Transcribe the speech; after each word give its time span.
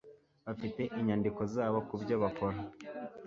Bafite 0.45 0.81
inyandiko 0.99 1.41
zabo 1.53 1.79
kubyo 1.87 2.15
bakora 2.23 2.57